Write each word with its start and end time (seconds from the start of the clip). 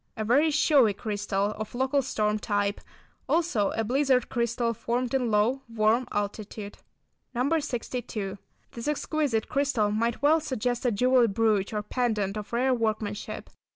A 0.17 0.25
very 0.25 0.49
showy 0.49 0.95
crystal, 0.95 1.51
of 1.57 1.75
local 1.75 2.01
storm 2.01 2.39
type, 2.39 2.81
also 3.29 3.69
a 3.73 3.83
blizzard 3.83 4.29
crystal 4.29 4.73
formed 4.73 5.13
in 5.13 5.29
low, 5.29 5.61
warm 5.69 6.07
altitude. 6.11 6.79
No. 7.35 7.59
62. 7.59 8.39
This 8.71 8.87
exquisite 8.87 9.47
crystal 9.47 9.91
might 9.91 10.23
well 10.23 10.39
suggest 10.39 10.87
a 10.87 10.91
jewelled 10.91 11.35
brooch 11.35 11.71
or 11.71 11.83
pendant 11.83 12.35
of 12.35 12.51
rare 12.51 12.73
workmanship. 12.73 13.51